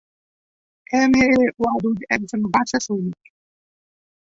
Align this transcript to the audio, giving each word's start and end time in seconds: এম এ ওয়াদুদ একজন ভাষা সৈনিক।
এম 0.93 1.11
এ 1.19 1.27
ওয়াদুদ 1.59 1.97
একজন 2.09 2.41
ভাষা 2.53 2.77
সৈনিক। 2.79 3.19